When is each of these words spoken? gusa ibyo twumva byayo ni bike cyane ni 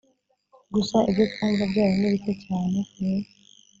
gusa 0.73 0.97
ibyo 1.09 1.23
twumva 1.31 1.63
byayo 1.71 1.93
ni 1.97 2.09
bike 2.13 2.33
cyane 2.45 2.77
ni 2.99 3.13